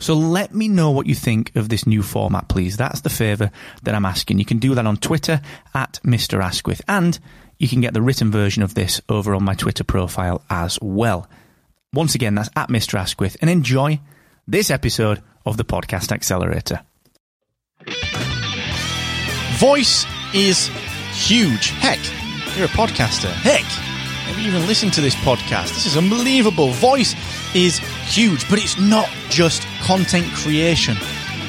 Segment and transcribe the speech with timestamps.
[0.00, 2.76] So let me know what you think of this new format, please.
[2.76, 3.50] That's the favour
[3.82, 4.38] that I'm asking.
[4.38, 5.42] You can do that on Twitter
[5.74, 6.42] at Mr.
[6.42, 7.18] Asquith, and
[7.58, 11.28] you can get the written version of this over on my Twitter profile as well.
[11.92, 12.98] Once again, that's at Mr.
[12.98, 14.00] Asquith, and enjoy
[14.48, 16.80] this episode of the Podcast Accelerator.
[19.58, 20.68] Voice is
[21.12, 21.70] huge.
[21.70, 21.98] Heck,
[22.56, 23.30] you're a podcaster.
[23.30, 23.66] Heck,
[24.26, 25.68] maybe even listen to this podcast.
[25.68, 26.70] This is unbelievable.
[26.70, 27.14] Voice
[27.54, 27.80] is
[28.10, 30.96] huge, but it's not just content creation.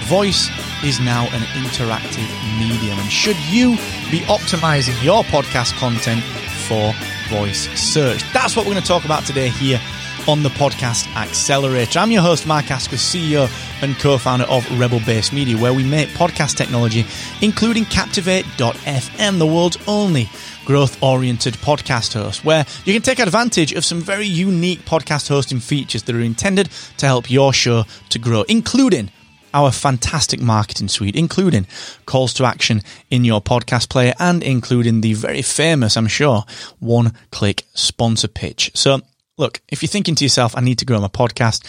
[0.06, 0.50] Voice
[0.84, 2.28] is now an interactive
[2.59, 3.00] medium.
[3.00, 3.72] And should you
[4.09, 6.23] be optimizing your podcast content
[6.67, 6.94] for
[7.32, 8.22] voice search?
[8.34, 9.80] That's what we're going to talk about today here
[10.28, 11.98] on the podcast Accelerator.
[11.98, 13.50] I'm your host, Mark Asquith, CEO
[13.82, 17.06] and co founder of Rebel Base Media, where we make podcast technology,
[17.42, 20.30] including Captivate.fm, the world's only
[20.66, 25.62] growth oriented podcast host, where you can take advantage of some very unique podcast hosting
[25.62, 29.10] features that are intended to help your show to grow, including
[29.54, 31.68] our fantastic marketing suite, including
[32.06, 36.46] calls to action in your podcast player and including the very famous, I'm sure,
[36.80, 38.72] one click sponsor pitch.
[38.74, 39.02] So
[39.38, 41.66] look, if you're thinking to yourself, I need to grow my podcast,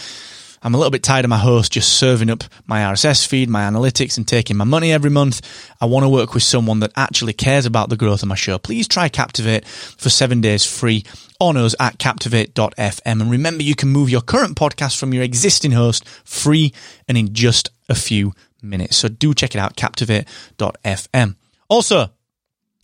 [0.64, 3.62] I'm a little bit tired of my host just serving up my RSS feed, my
[3.62, 5.42] analytics, and taking my money every month.
[5.80, 8.58] I want to work with someone that actually cares about the growth of my show.
[8.58, 11.04] Please try Captivate for seven days free
[11.40, 13.00] on us at captivate.fm.
[13.04, 16.72] And remember, you can move your current podcast from your existing host free
[17.08, 18.32] and in just a few
[18.62, 18.96] minutes.
[18.96, 21.36] So do check it out, captivate.fm.
[21.68, 22.10] Also,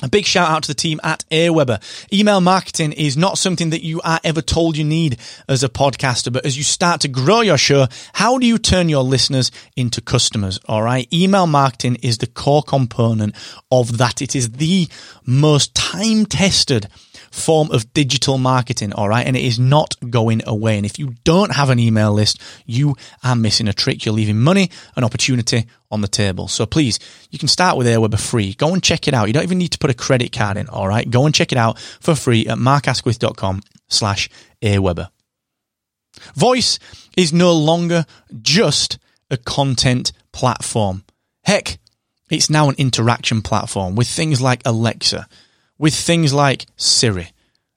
[0.03, 1.82] a big shout out to the team at Aweber.
[2.12, 6.32] Email marketing is not something that you are ever told you need as a podcaster,
[6.32, 10.00] but as you start to grow your show, how do you turn your listeners into
[10.00, 10.60] customers?
[10.66, 11.12] All right.
[11.12, 13.34] Email marketing is the core component
[13.72, 14.22] of that.
[14.22, 14.88] It is the
[15.26, 16.88] most time tested
[17.31, 19.26] form of digital marketing, all right?
[19.26, 20.76] And it is not going away.
[20.76, 24.04] And if you don't have an email list, you are missing a trick.
[24.04, 26.49] You're leaving money and opportunity on the table.
[26.49, 26.99] So please,
[27.31, 28.54] you can start with Aweber free.
[28.54, 29.26] Go and check it out.
[29.26, 31.09] You don't even need to put a credit card in, all right?
[31.09, 34.28] Go and check it out for free at markasquith.com slash
[34.62, 35.09] Aweber.
[36.34, 36.78] Voice
[37.16, 38.04] is no longer
[38.43, 38.99] just
[39.31, 41.04] a content platform.
[41.44, 41.78] Heck,
[42.31, 45.26] it's now an interaction platform with things like Alexa,
[45.78, 47.28] with things like Siri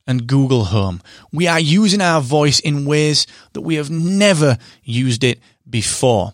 [0.08, 1.02] and Google Home.
[1.32, 5.40] We are using our voice in ways that we have never used it
[5.70, 6.34] before.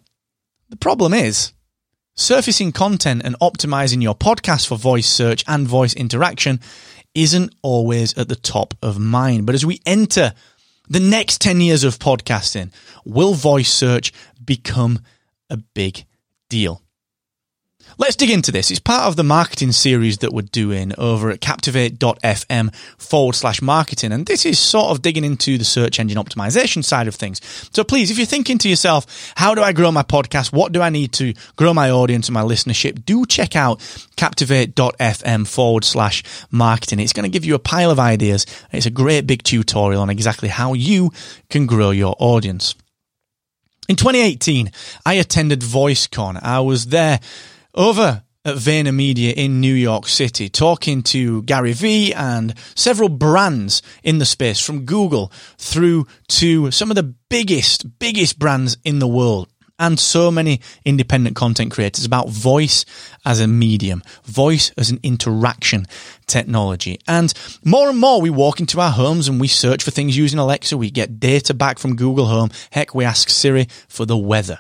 [0.70, 1.54] The problem is,
[2.18, 6.60] surfacing content and optimizing your podcast for voice search and voice interaction
[7.14, 9.46] isn't always at the top of mind.
[9.46, 10.34] But as we enter
[10.90, 12.74] the next 10 years of podcasting,
[13.06, 14.12] will voice search
[14.44, 15.00] become
[15.50, 16.06] a big
[16.50, 16.82] deal?
[18.00, 18.70] Let's dig into this.
[18.70, 24.12] It's part of the marketing series that we're doing over at captivate.fm forward slash marketing.
[24.12, 27.42] And this is sort of digging into the search engine optimization side of things.
[27.74, 30.54] So please, if you're thinking to yourself, how do I grow my podcast?
[30.54, 33.04] What do I need to grow my audience and my listenership?
[33.04, 33.82] Do check out
[34.16, 37.00] captivate.fm forward slash marketing.
[37.00, 38.46] It's going to give you a pile of ideas.
[38.72, 41.12] It's a great big tutorial on exactly how you
[41.50, 42.76] can grow your audience.
[43.88, 44.72] In 2018,
[45.06, 46.40] I attended VoiceCon.
[46.44, 47.20] I was there
[47.78, 54.18] over at VaynerMedia in New York City, talking to Gary Vee and several brands in
[54.18, 59.48] the space from Google through to some of the biggest, biggest brands in the world
[59.80, 62.84] and so many independent content creators about voice
[63.26, 65.86] as a medium, voice as an interaction
[66.26, 67.00] technology.
[67.08, 67.32] And
[67.64, 70.76] more and more we walk into our homes and we search for things using Alexa.
[70.78, 72.50] We get data back from Google Home.
[72.72, 74.58] Heck, we ask Siri for the weather.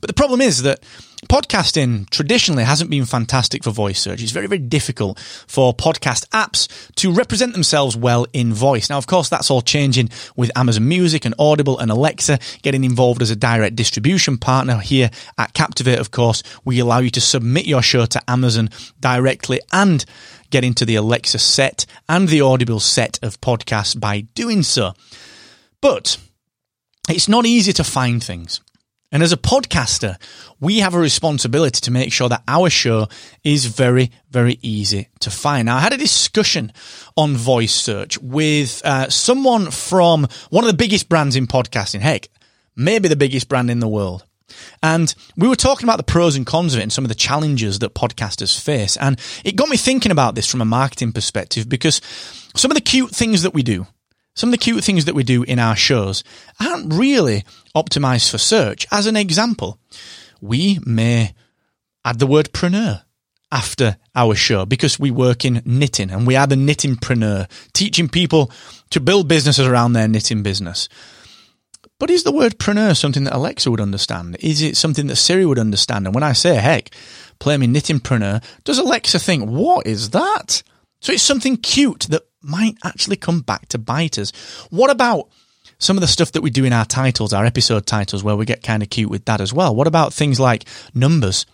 [0.00, 0.80] But the problem is that
[1.24, 4.22] podcasting traditionally hasn't been fantastic for voice search.
[4.22, 8.90] It's very, very difficult for podcast apps to represent themselves well in voice.
[8.90, 13.22] Now, of course, that's all changing with Amazon Music and Audible and Alexa getting involved
[13.22, 15.98] as a direct distribution partner here at Captivate.
[15.98, 18.68] Of course, we allow you to submit your show to Amazon
[19.00, 20.04] directly and
[20.50, 24.92] get into the Alexa set and the Audible set of podcasts by doing so.
[25.80, 26.18] But
[27.08, 28.60] it's not easy to find things.
[29.12, 30.16] And as a podcaster,
[30.60, 33.08] we have a responsibility to make sure that our show
[33.44, 35.66] is very, very easy to find.
[35.66, 36.72] Now, I had a discussion
[37.16, 42.00] on voice search with uh, someone from one of the biggest brands in podcasting.
[42.00, 42.28] Heck,
[42.74, 44.24] maybe the biggest brand in the world.
[44.82, 47.14] And we were talking about the pros and cons of it and some of the
[47.14, 48.96] challenges that podcasters face.
[48.96, 52.00] And it got me thinking about this from a marketing perspective because
[52.54, 53.86] some of the cute things that we do,
[54.36, 56.22] some of the cute things that we do in our shows
[56.60, 57.44] aren't really
[57.74, 58.86] optimized for search.
[58.92, 59.80] As an example,
[60.40, 61.34] we may
[62.04, 63.02] add the word preneur
[63.50, 68.50] after our show because we work in knitting and we are the knittingpreneur, teaching people
[68.90, 70.88] to build businesses around their knitting business.
[71.98, 74.36] But is the word preneur something that Alexa would understand?
[74.40, 76.04] Is it something that Siri would understand?
[76.04, 76.90] And when I say, heck,
[77.38, 80.62] play me knittingpreneur, does Alexa think, what is that?
[81.00, 84.30] So it's something cute that might actually come back to bite us.
[84.70, 85.28] What about
[85.78, 88.46] some of the stuff that we do in our titles, our episode titles, where we
[88.46, 89.74] get kind of cute with that as well?
[89.74, 90.64] What about things like
[90.94, 91.46] numbers?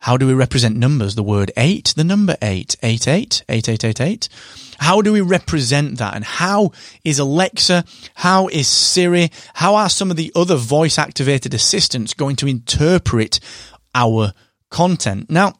[0.00, 1.14] How do we represent numbers?
[1.14, 4.28] The word eight, the number eight, eight, eight, eight, eight, eight, eight.
[4.78, 6.14] How do we represent that?
[6.14, 6.72] And how
[7.02, 7.84] is Alexa?
[8.14, 9.30] How is Siri?
[9.54, 13.40] How are some of the other voice activated assistants going to interpret
[13.94, 14.32] our
[14.70, 15.30] content?
[15.30, 15.54] Now,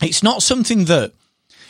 [0.00, 1.12] it's not something that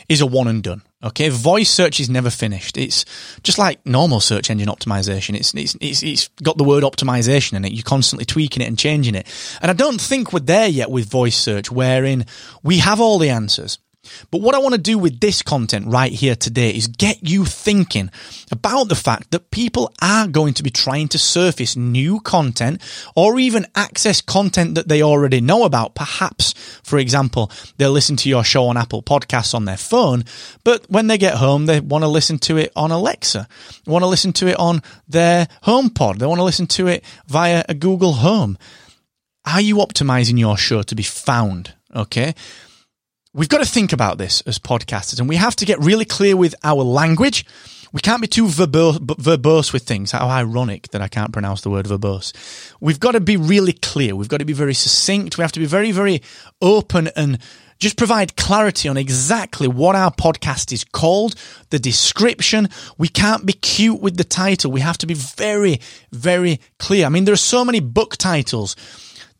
[0.07, 0.81] is a one and done.
[1.01, 2.77] Okay, voice search is never finished.
[2.77, 3.05] It's
[3.41, 5.33] just like normal search engine optimization.
[5.33, 7.71] It's, it's it's it's got the word optimization in it.
[7.71, 9.25] You're constantly tweaking it and changing it.
[9.61, 12.25] And I don't think we're there yet with voice search, wherein
[12.63, 13.79] we have all the answers.
[14.31, 17.45] But what I want to do with this content right here today is get you
[17.45, 18.09] thinking
[18.51, 22.81] about the fact that people are going to be trying to surface new content
[23.15, 25.95] or even access content that they already know about.
[25.95, 26.53] Perhaps,
[26.83, 30.23] for example, they'll listen to your show on Apple Podcasts on their phone,
[30.63, 33.47] but when they get home, they want to listen to it on Alexa.
[33.85, 36.19] They want to listen to it on their HomePod.
[36.19, 38.57] They want to listen to it via a Google Home.
[39.45, 41.73] Are you optimizing your show to be found?
[41.95, 42.35] Okay
[43.33, 46.35] we've got to think about this as podcasters and we have to get really clear
[46.35, 47.45] with our language.
[47.91, 50.11] We can't be too verbose, with things.
[50.11, 52.33] How ironic that I can't pronounce the word verbose.
[52.79, 54.15] We've got to be really clear.
[54.15, 55.37] We've got to be very succinct.
[55.37, 56.21] We have to be very, very
[56.61, 57.39] open and
[57.79, 61.33] just provide clarity on exactly what our podcast is called,
[61.69, 62.69] the description.
[62.97, 64.71] We can't be cute with the title.
[64.71, 65.79] We have to be very,
[66.11, 67.05] very clear.
[67.05, 68.75] I mean, there are so many book titles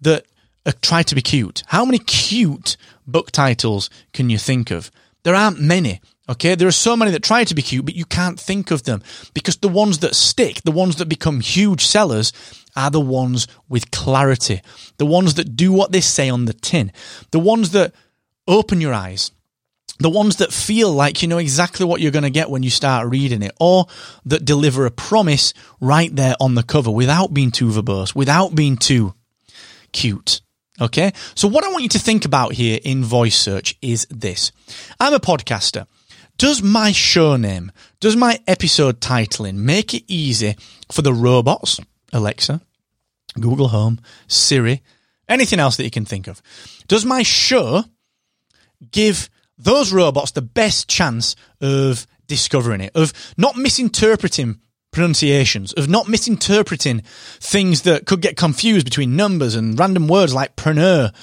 [0.01, 0.25] that
[0.71, 1.63] try to be cute.
[1.68, 2.77] How many cute
[3.07, 4.92] book titles can you think of?
[5.24, 6.01] There aren't many.
[6.30, 8.83] Okay, there are so many that try to be cute, but you can't think of
[8.83, 9.01] them
[9.33, 12.31] because the ones that stick, the ones that become huge sellers,
[12.75, 14.62] are the ones with clarity,
[14.98, 16.92] the ones that do what they say on the tin,
[17.31, 17.94] the ones that
[18.48, 19.31] open your eyes,
[20.00, 22.69] the ones that feel like you know exactly what you're going to get when you
[22.69, 23.88] start reading it, or
[24.25, 28.77] that deliver a promise right there on the cover without being too verbose, without being
[28.77, 29.13] too
[29.92, 30.42] cute.
[30.81, 31.11] Okay.
[31.35, 34.51] So what I want you to think about here in voice search is this.
[34.99, 35.87] I'm a podcaster.
[36.37, 40.55] Does my show name, does my episode titling make it easy
[40.89, 41.81] for the robots,
[42.13, 42.61] Alexa,
[43.37, 44.81] Google Home, Siri,
[45.27, 46.41] anything else that you can think of?
[46.87, 47.83] Does my show
[48.91, 56.08] give those robots the best chance of discovering it, of not misinterpreting pronunciations, of not
[56.08, 57.01] misinterpreting
[57.39, 61.13] things that could get confused between numbers and random words like preneur.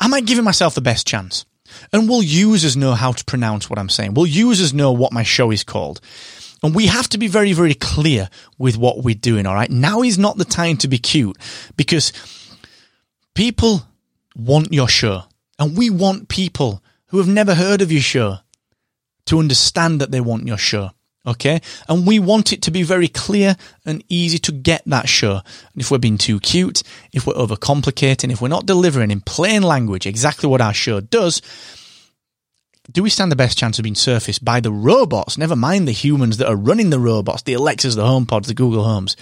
[0.00, 1.44] Am I giving myself the best chance?
[1.92, 4.14] And will users know how to pronounce what I'm saying?
[4.14, 6.00] Will users know what my show is called?
[6.62, 9.70] And we have to be very, very clear with what we're doing, all right?
[9.70, 11.36] Now is not the time to be cute
[11.76, 12.12] because
[13.34, 13.82] people
[14.36, 15.24] want your show.
[15.58, 18.38] And we want people who have never heard of your show
[19.26, 20.90] to understand that they want your show.
[21.26, 21.60] Okay.
[21.88, 25.36] And we want it to be very clear and easy to get that show.
[25.36, 29.62] And if we're being too cute, if we're overcomplicating, if we're not delivering in plain
[29.62, 31.40] language exactly what our show does,
[32.92, 35.38] do we stand the best chance of being surfaced by the robots?
[35.38, 38.84] Never mind the humans that are running the robots, the Alexas, the HomePods, the Google
[38.84, 39.16] Homes.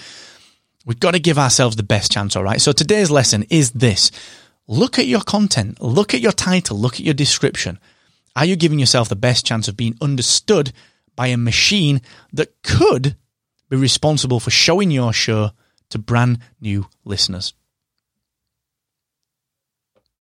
[0.85, 2.61] We've got to give ourselves the best chance, all right?
[2.61, 4.11] So today's lesson is this.
[4.67, 7.79] Look at your content, look at your title, look at your description.
[8.35, 10.73] Are you giving yourself the best chance of being understood
[11.23, 12.03] by a machine
[12.33, 13.15] that could
[13.71, 15.53] be responsible for showing your show
[15.89, 17.55] to brand new listeners.